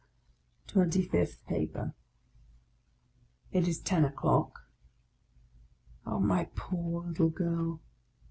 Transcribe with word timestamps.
TWENTY 0.65 1.03
FIFTH 1.03 1.45
PAPER 1.45 1.93
IT 3.51 3.67
is 3.67 3.79
ten 3.79 4.03
o'clock. 4.03 4.61
Oh, 6.07 6.17
my 6.19 6.45
poor 6.55 7.03
little 7.05 7.29
girl! 7.29 7.81